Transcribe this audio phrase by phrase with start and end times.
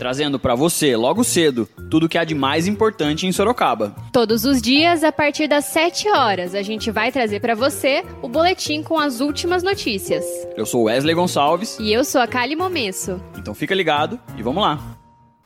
[0.00, 3.94] trazendo para você, logo cedo, tudo o que há de mais importante em Sorocaba.
[4.10, 8.28] Todos os dias, a partir das 7 horas, a gente vai trazer para você o
[8.28, 10.24] boletim com as últimas notícias.
[10.56, 11.76] Eu sou Wesley Gonçalves.
[11.78, 13.20] E eu sou a Kali Momesso.
[13.36, 14.80] Então fica ligado e vamos lá.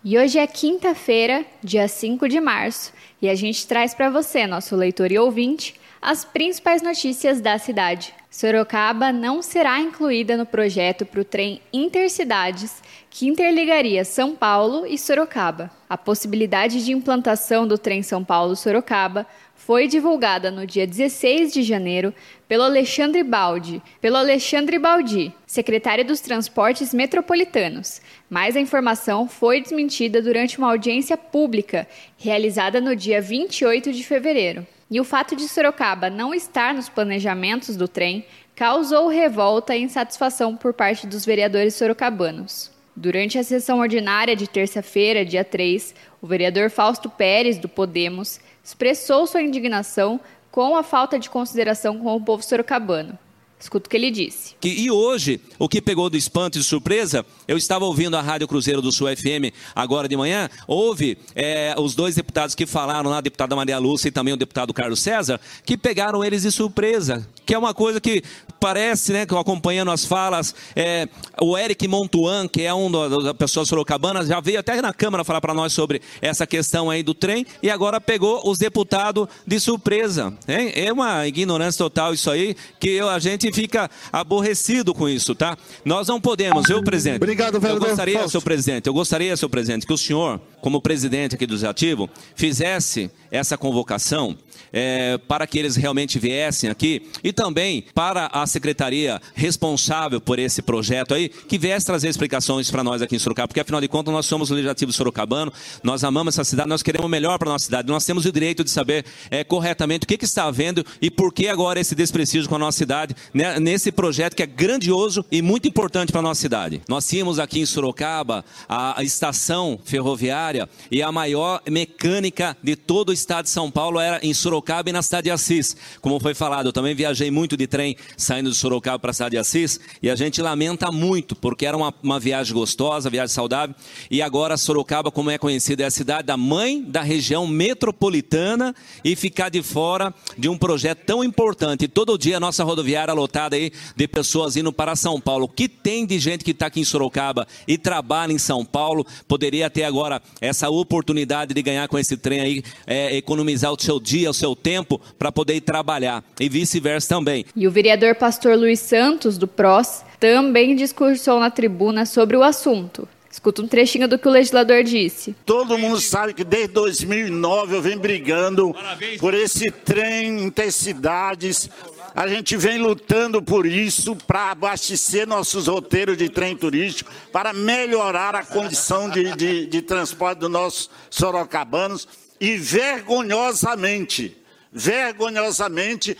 [0.05, 4.77] E hoje é quinta-feira, dia 5 de março, e a gente traz para você, nosso
[4.77, 8.15] leitor e ouvinte, as principais notícias da cidade.
[8.34, 14.98] Sorocaba não será incluída no projeto para o trem Intercidades, que interligaria São Paulo e
[14.98, 15.70] Sorocaba.
[15.88, 19.24] A possibilidade de implantação do trem São Paulo-Sorocaba
[19.55, 22.12] foi divulgada no dia 16 de janeiro
[22.49, 28.02] pelo Alexandre Baldi, pelo Alexandre Baldi, secretário dos Transportes Metropolitanos.
[28.29, 31.87] Mas a informação foi desmentida durante uma audiência pública
[32.18, 34.66] realizada no dia 28 de fevereiro.
[34.90, 40.57] E o fato de Sorocaba não estar nos planejamentos do trem causou revolta e insatisfação
[40.57, 42.71] por parte dos vereadores sorocabanos.
[42.96, 49.27] Durante a sessão ordinária de terça-feira, dia 3, o vereador Fausto Pérez, do Podemos, expressou
[49.27, 50.21] sua indignação
[50.52, 53.18] com a falta de consideração com o povo sorocabano.
[53.65, 54.54] Escuta o que ele disse.
[54.62, 58.46] E hoje, o que pegou do espanto e de surpresa, eu estava ouvindo a Rádio
[58.46, 63.18] Cruzeiro do Sul FM agora de manhã, houve é, os dois deputados que falaram lá,
[63.18, 67.26] a deputada Maria Lúcia e também o deputado Carlos César, que pegaram eles de surpresa,
[67.47, 68.22] que é uma coisa que
[68.60, 71.09] parece, né, que acompanhando as falas, é,
[71.41, 75.41] o Eric Montuan, que é um das pessoas sorocabanas, já veio até na Câmara falar
[75.41, 80.34] para nós sobre essa questão aí do trem e agora pegou os deputados de surpresa.
[80.47, 80.71] Hein?
[80.75, 85.56] É uma ignorância total isso aí, que eu, a gente fica aborrecido com isso, tá?
[85.84, 87.16] Nós não podemos, eu, presidente.
[87.16, 87.84] Obrigado, vereador.
[87.84, 88.31] Eu gostaria, Fausto.
[88.31, 93.11] seu presidente, eu gostaria, seu presidente, que o senhor, como presidente aqui do Legislativo, fizesse
[93.31, 94.35] essa convocação
[94.73, 100.63] é, para que eles realmente viessem aqui e também para a secretaria responsável por esse
[100.63, 104.15] projeto aí, que viesse trazer explicações para nós aqui em Sorocaba, porque afinal de contas
[104.15, 105.53] nós somos o Legislativo Sorocabano,
[105.83, 108.33] nós amamos essa cidade, nós queremos o melhor para a nossa cidade, nós temos o
[108.33, 111.95] direito de saber é, corretamente o que, que está havendo e por que agora esse
[111.95, 116.21] desprestígio com a nossa cidade, né, nesse projeto que é grandioso e muito importante para
[116.21, 116.81] a nossa cidade.
[116.89, 120.53] Nós tínhamos aqui em Sorocaba a, a estação ferroviária
[120.91, 124.92] e a maior mecânica de todo o estado de São Paulo era em Sorocaba e
[124.92, 125.76] na cidade de Assis.
[126.00, 129.32] Como foi falado, eu também viajei muito de trem saindo de Sorocaba para a cidade
[129.32, 133.75] de Assis e a gente lamenta muito, porque era uma, uma viagem gostosa, viagem saudável,
[134.10, 139.16] e agora Sorocaba, como é conhecida, é a cidade da mãe da região metropolitana e
[139.16, 141.88] ficar de fora de um projeto tão importante.
[141.88, 145.44] Todo dia a nossa rodoviária lotada aí de pessoas indo para São Paulo.
[145.44, 149.06] O que tem de gente que está aqui em Sorocaba e trabalha em São Paulo,
[149.26, 153.99] poderia ter agora essa oportunidade de ganhar com esse trem aí, é, economizar o seu
[153.99, 156.22] dia, o seu tempo, para poder ir trabalhar.
[156.38, 157.44] E vice-versa também.
[157.55, 163.09] E o vereador pastor Luiz Santos, do PROS, também discursou na tribuna sobre o assunto.
[163.44, 165.37] Escuta um trechinho do que o legislador disse.
[165.44, 168.75] Todo mundo sabe que desde 2009 eu venho brigando
[169.21, 171.69] por esse trem intercidades.
[172.15, 178.34] A gente vem lutando por isso para abastecer nossos roteiros de trem turístico, para melhorar
[178.34, 182.09] a condição de, de, de transporte dos nossos sorocabanos.
[182.41, 184.38] E vergonhosamente,
[184.72, 186.16] vergonhosamente,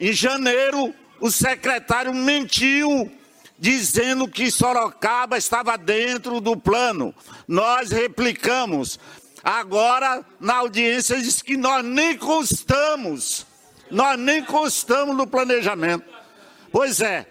[0.00, 3.08] em janeiro, o secretário mentiu
[3.58, 7.14] dizendo que Sorocaba estava dentro do plano.
[7.46, 8.98] Nós replicamos.
[9.42, 13.46] Agora, na audiência, diz que nós nem constamos,
[13.90, 16.04] nós nem constamos no planejamento.
[16.72, 17.26] Pois é,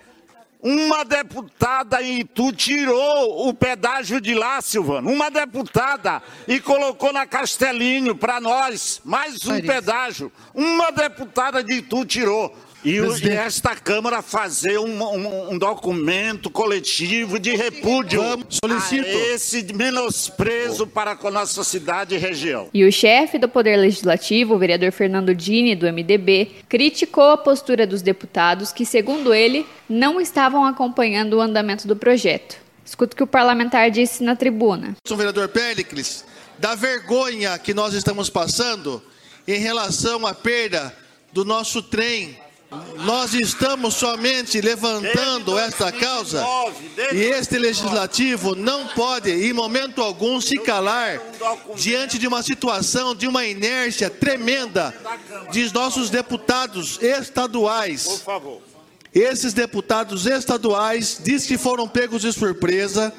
[0.61, 5.11] uma deputada em Itu tirou o pedágio de lá, Silvano.
[5.11, 10.31] Uma deputada e colocou na Castelinho para nós mais um pedágio.
[10.55, 12.57] Uma deputada de Itu tirou.
[12.85, 19.07] E, o, e esta Câmara fazer um, um, um documento coletivo de repúdio solicito.
[19.07, 22.69] a esse menosprezo para com a nossa cidade e região.
[22.71, 27.87] E o chefe do Poder Legislativo, o vereador Fernando Dini, do MDB, criticou a postura
[27.87, 32.57] dos deputados que, segundo ele, não estavam acompanhando o andamento do projeto.
[32.85, 34.95] Escuta o que o parlamentar disse na tribuna.
[35.07, 36.23] Sou vereador Pericles,
[36.59, 39.01] da vergonha que nós estamos passando
[39.47, 40.95] em relação à perda
[41.33, 42.44] do nosso trem
[43.05, 46.43] nós estamos somente levantando esta causa
[47.13, 51.21] e este legislativo não pode, em momento algum, se calar
[51.75, 54.93] diante de uma situação, de uma inércia tremenda
[55.51, 58.23] de nossos deputados estaduais.
[59.13, 63.13] Esses deputados estaduais diz que foram pegos de surpresa,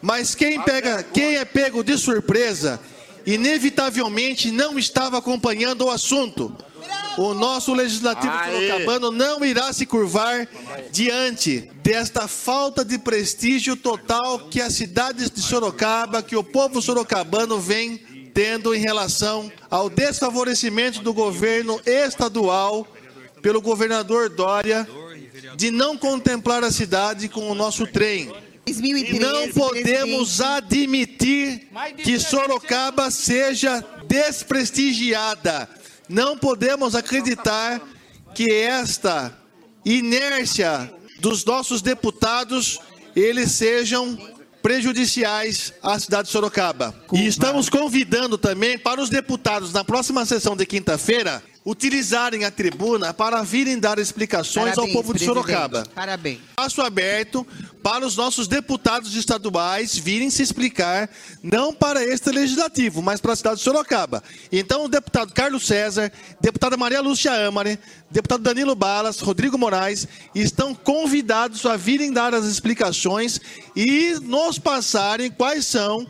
[0.00, 2.80] mas quem pega, quem é pego de surpresa,
[3.26, 6.56] inevitavelmente não estava acompanhando o assunto.
[7.16, 10.46] O nosso legislativo sorocabano não irá se curvar
[10.92, 17.58] diante desta falta de prestígio total que a cidade de Sorocaba, que o povo sorocabano
[17.58, 17.98] vem
[18.32, 22.86] tendo em relação ao desfavorecimento do governo estadual
[23.42, 24.86] pelo governador Dória
[25.56, 28.32] de não contemplar a cidade com o nosso trem.
[28.64, 31.68] 2013, não podemos admitir
[32.04, 35.68] que Sorocaba seja desprestigiada.
[36.08, 37.80] Não podemos acreditar
[38.34, 39.36] que esta
[39.84, 42.80] inércia dos nossos deputados
[43.14, 44.16] eles sejam
[44.62, 46.94] prejudiciais à cidade de Sorocaba.
[47.12, 53.12] E estamos convidando também para os deputados na próxima sessão de quinta-feira utilizarem a tribuna
[53.12, 55.84] para virem dar explicações Parabéns, ao povo de Sorocaba.
[55.94, 56.38] Parabéns.
[56.56, 57.46] Passo aberto
[57.82, 61.10] para os nossos deputados estaduais virem se explicar,
[61.42, 64.22] não para este legislativo, mas para a cidade de Sorocaba.
[64.50, 66.10] Então, o deputado Carlos César,
[66.40, 67.78] deputada Maria Lúcia Amare,
[68.10, 73.38] deputado Danilo Balas, Rodrigo Moraes, estão convidados a virem dar as explicações
[73.76, 76.06] e nos passarem quais são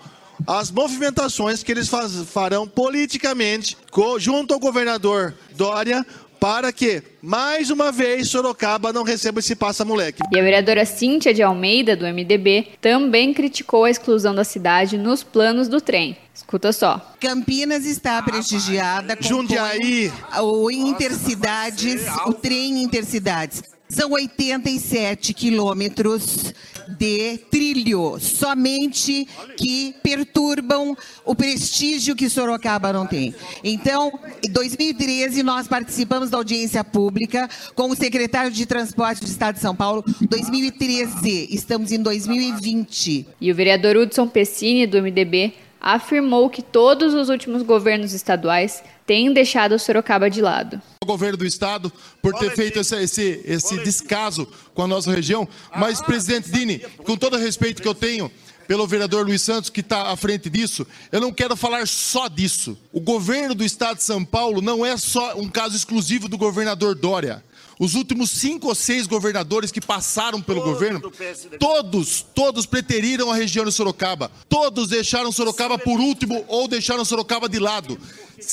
[0.46, 3.76] as movimentações que eles faz, farão politicamente
[4.18, 6.04] junto ao governador Dória
[6.38, 10.22] para que, mais uma vez, Sorocaba não receba esse passa-moleque.
[10.32, 15.22] E a vereadora Cíntia de Almeida, do MDB, também criticou a exclusão da cidade nos
[15.22, 16.16] planos do trem.
[16.34, 17.14] Escuta só.
[17.20, 20.12] Campinas está prestigiada com Jundiaí.
[20.40, 23.62] o Intercidades, o trem Intercidades.
[23.88, 26.52] São 87 quilômetros
[26.98, 29.26] de trilho, somente
[29.56, 33.34] que perturbam o prestígio que Sorocaba não tem.
[33.64, 39.56] Então, em 2013, nós participamos da audiência pública com o secretário de Transporte do Estado
[39.56, 40.04] de São Paulo.
[40.20, 43.26] 2013, estamos em 2020.
[43.40, 49.32] E o vereador Hudson Pessini, do MDB, afirmou que todos os últimos governos estaduais têm
[49.32, 50.80] deixado o Sorocaba de lado.
[51.02, 55.48] O governo do estado por ter feito esse, esse, esse descaso com a nossa região,
[55.76, 58.30] mas, presidente Dini, com todo o respeito que eu tenho
[58.68, 62.76] pelo vereador Luiz Santos, que está à frente disso, eu não quero falar só disso.
[62.92, 66.94] O governo do estado de São Paulo não é só um caso exclusivo do governador
[66.94, 67.42] Dória.
[67.78, 71.12] Os últimos cinco ou seis governadores que passaram pelo Todo governo,
[71.58, 74.30] todos, todos preteriram a região de Sorocaba.
[74.48, 77.98] Todos deixaram Sorocaba por último ou deixaram Sorocaba de lado.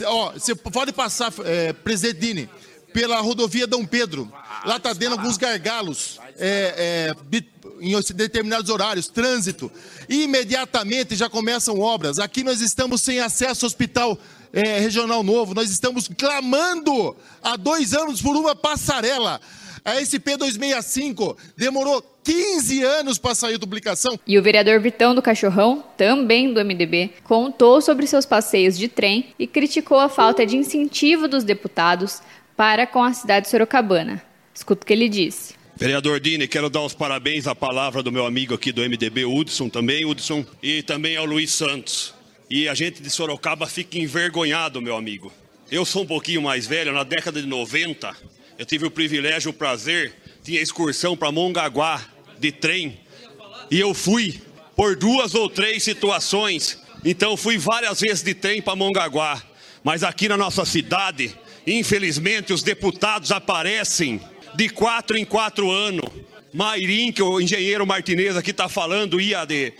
[0.05, 2.49] Ó, você pode passar, é, presidente Dini,
[2.93, 4.31] pela rodovia Dom Pedro.
[4.63, 7.41] Lá está dando alguns gargalos é, é,
[7.81, 9.71] em determinados horários, trânsito.
[10.07, 12.19] Imediatamente já começam obras.
[12.19, 14.17] Aqui nós estamos sem acesso ao hospital
[14.55, 15.53] é, regional novo.
[15.53, 19.41] Nós estamos clamando há dois anos por uma passarela.
[19.83, 24.17] A SP 265 demorou 15 anos para sair duplicação.
[24.25, 29.27] E o vereador Vitão do Cachorrão, também do MDB, contou sobre seus passeios de trem
[29.37, 32.19] e criticou a falta de incentivo dos deputados
[32.57, 34.23] para com a cidade sorocabana.
[34.55, 35.53] Escuta o que ele disse.
[35.75, 39.67] Vereador Dini, quero dar os parabéns à palavra do meu amigo aqui do MDB, Hudson
[39.67, 42.13] também, Hudson, e também ao Luiz Santos.
[42.49, 45.33] E a gente de Sorocaba fica envergonhado, meu amigo.
[45.71, 48.15] Eu sou um pouquinho mais velho, na década de 90,
[48.57, 52.05] eu tive o privilégio, o prazer, tinha excursão para Mongaguá
[52.39, 52.99] de trem.
[53.71, 54.39] E eu fui
[54.75, 56.79] por duas ou três situações.
[57.03, 59.41] Então fui várias vezes de trem para Mongaguá.
[59.83, 61.35] Mas aqui na nossa cidade,
[61.65, 64.21] infelizmente, os deputados aparecem
[64.53, 66.09] de quatro em quatro anos.
[66.53, 69.73] Mairim, que o engenheiro Martinez aqui está falando, IAD.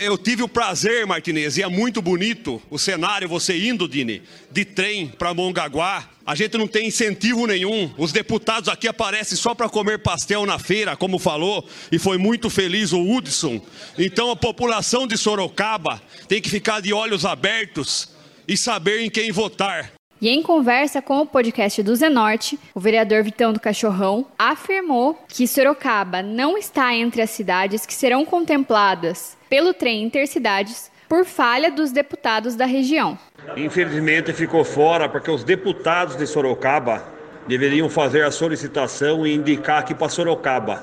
[0.00, 4.64] Eu tive o prazer, Martinez, e é muito bonito o cenário, você indo, Dini, de
[4.64, 6.08] trem para Mongaguá.
[6.24, 7.92] A gente não tem incentivo nenhum.
[7.98, 12.48] Os deputados aqui aparecem só para comer pastel na feira, como falou, e foi muito
[12.48, 13.60] feliz o Hudson.
[13.98, 18.08] Então a população de Sorocaba tem que ficar de olhos abertos
[18.48, 19.95] e saber em quem votar.
[20.18, 25.46] E em conversa com o podcast do Zenorte, o vereador Vitão do Cachorrão afirmou que
[25.46, 31.92] Sorocaba não está entre as cidades que serão contempladas pelo trem intercidades por falha dos
[31.92, 33.18] deputados da região.
[33.58, 37.04] Infelizmente ficou fora porque os deputados de Sorocaba
[37.46, 40.82] deveriam fazer a solicitação e indicar aqui para Sorocaba.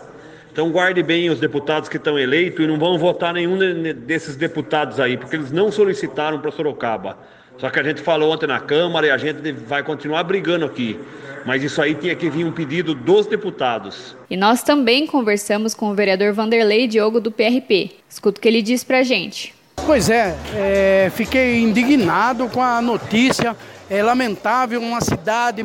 [0.52, 3.58] Então guarde bem os deputados que estão eleitos e não vão votar nenhum
[4.06, 7.18] desses deputados aí, porque eles não solicitaram para Sorocaba.
[7.58, 11.00] Só que a gente falou ontem na Câmara e a gente vai continuar brigando aqui.
[11.46, 14.16] Mas isso aí tinha que vir um pedido dos deputados.
[14.30, 17.92] E nós também conversamos com o vereador Vanderlei Diogo do PRP.
[18.10, 19.54] Escuta o que ele diz pra gente.
[19.86, 23.56] Pois é, é, fiquei indignado com a notícia.
[23.90, 25.64] É lamentável uma cidade,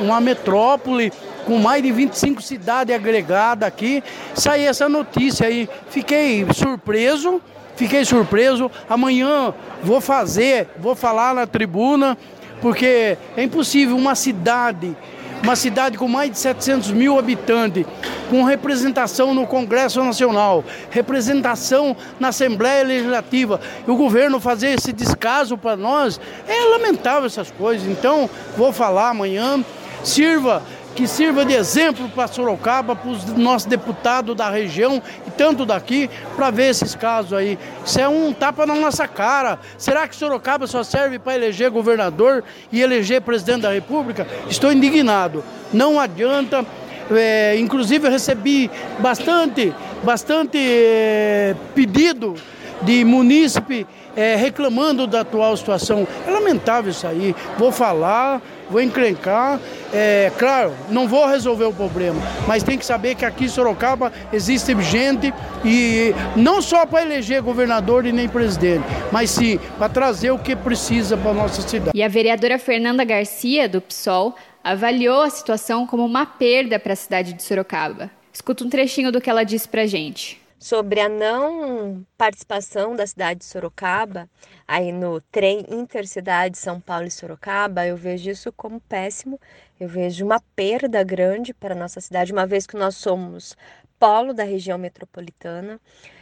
[0.00, 1.12] uma metrópole
[1.46, 4.02] com mais de 25 cidades agregadas aqui,
[4.34, 5.68] sair essa notícia aí.
[5.88, 7.40] Fiquei surpreso,
[7.80, 8.70] fiquei surpreso.
[8.88, 12.16] Amanhã vou fazer, vou falar na tribuna,
[12.60, 14.94] porque é impossível uma cidade
[15.42, 17.86] uma cidade com mais de 700 mil habitantes,
[18.28, 23.58] com representação no Congresso Nacional, representação na Assembleia Legislativa,
[23.88, 27.88] e o governo fazer esse descaso para nós, é lamentável essas coisas.
[27.88, 29.64] Então, vou falar amanhã,
[30.04, 30.62] sirva
[30.94, 36.10] que sirva de exemplo para Sorocaba, para os nossos deputados da região e tanto daqui,
[36.36, 37.58] para ver esses casos aí.
[37.84, 39.58] Isso é um tapa na nossa cara.
[39.78, 44.26] Será que Sorocaba só serve para eleger governador e eleger presidente da República?
[44.48, 45.44] Estou indignado.
[45.72, 46.64] Não adianta.
[47.12, 48.70] É, inclusive eu recebi
[49.00, 52.36] bastante, bastante é, pedido
[52.82, 56.06] de munícipe é, reclamando da atual situação.
[56.26, 57.34] É lamentável isso aí.
[57.58, 59.60] Vou falar, vou encrencar.
[59.92, 64.12] É, claro, não vou resolver o problema, mas tem que saber que aqui em Sorocaba
[64.32, 65.34] existe gente
[65.64, 70.54] e não só para eleger governador e nem presidente, mas sim para trazer o que
[70.54, 71.90] precisa para nossa cidade.
[71.92, 76.96] E a vereadora Fernanda Garcia, do PSOL, avaliou a situação como uma perda para a
[76.96, 78.10] cidade de Sorocaba.
[78.32, 83.40] Escuta um trechinho do que ela disse para gente sobre a não participação da cidade
[83.40, 84.28] de Sorocaba
[84.68, 89.40] aí no trem intercidade São Paulo e Sorocaba, eu vejo isso como péssimo.
[89.80, 93.56] Eu vejo uma perda grande para a nossa cidade, uma vez que nós somos
[93.98, 95.80] polo da região metropolitana,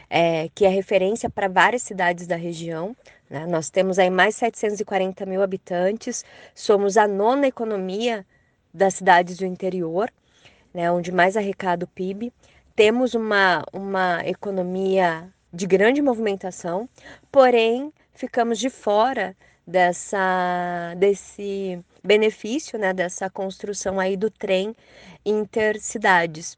[0.08, 2.96] é, que é referência para várias cidades da região.
[3.28, 3.44] Né?
[3.44, 8.24] Nós temos aí mais 740 mil habitantes, somos a nona economia
[8.72, 10.08] das cidades do interior,
[10.72, 12.32] né, onde mais arrecada o PIB
[12.78, 16.88] temos uma, uma economia de grande movimentação,
[17.28, 24.76] porém ficamos de fora dessa desse benefício, né, dessa construção aí do trem
[25.26, 26.56] intercidades.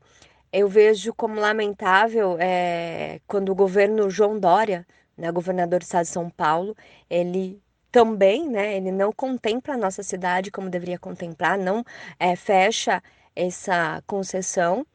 [0.52, 4.86] Eu vejo como lamentável é, quando o governo João Dória,
[5.16, 6.76] né, governador do estado de São Paulo,
[7.08, 11.82] ele também, né, ele não contempla a nossa cidade como deveria contemplar, não
[12.18, 13.02] é, fecha
[13.34, 14.86] essa concessão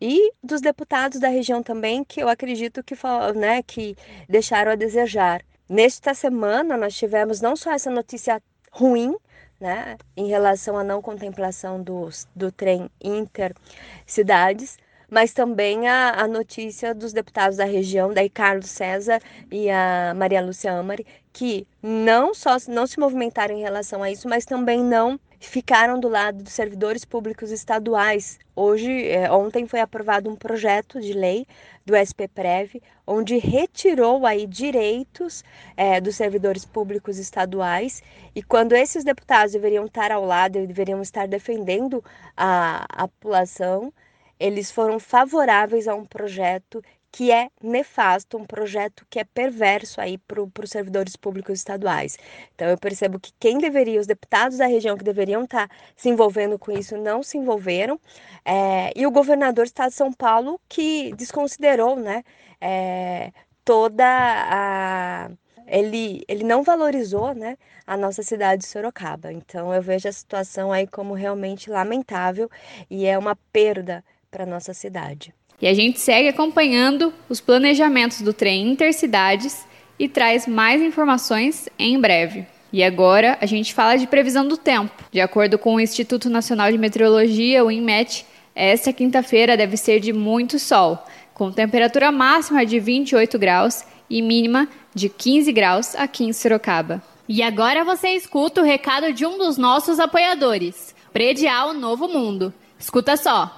[0.00, 2.94] e dos deputados da região também, que eu acredito que,
[3.34, 3.96] né, que
[4.28, 5.42] deixaram a desejar.
[5.68, 9.14] Nesta semana, nós tivemos não só essa notícia ruim,
[9.60, 14.78] né, em relação à não contemplação do, do trem intercidades,
[15.10, 20.40] mas também a, a notícia dos deputados da região, daí Carlos César e a Maria
[20.40, 25.18] Lúcia Amari, que não só não se movimentaram em relação a isso, mas também não
[25.40, 28.38] ficaram do lado dos servidores públicos estaduais.
[28.56, 31.46] Hoje, é, ontem foi aprovado um projeto de lei
[31.86, 35.44] do SPPrev, onde retirou aí direitos
[35.76, 38.02] é, dos servidores públicos estaduais
[38.34, 42.04] e quando esses deputados deveriam estar ao lado, deveriam estar defendendo
[42.36, 43.92] a, a população,
[44.38, 50.18] eles foram favoráveis a um projeto que é nefasto, um projeto que é perverso aí
[50.18, 52.18] para os servidores públicos estaduais.
[52.54, 56.08] Então eu percebo que quem deveria, os deputados da região que deveriam estar tá se
[56.08, 57.98] envolvendo com isso, não se envolveram,
[58.44, 62.22] é, e o governador do estado de São Paulo que desconsiderou, né,
[62.60, 63.32] é,
[63.64, 65.30] toda a
[65.66, 69.32] ele, ele não valorizou né, a nossa cidade de Sorocaba.
[69.32, 72.50] Então eu vejo a situação aí como realmente lamentável
[72.90, 75.32] e é uma perda para nossa cidade.
[75.60, 79.66] E a gente segue acompanhando os planejamentos do trem Intercidades
[79.98, 82.46] e traz mais informações em breve.
[82.72, 84.92] E agora a gente fala de previsão do tempo.
[85.10, 90.12] De acordo com o Instituto Nacional de Meteorologia, o INMET, esta quinta-feira deve ser de
[90.12, 96.32] muito sol, com temperatura máxima de 28 graus e mínima de 15 graus aqui em
[96.32, 97.02] Sorocaba.
[97.26, 102.52] E agora você escuta o recado de um dos nossos apoiadores, Predial Novo Mundo.
[102.78, 103.57] Escuta só.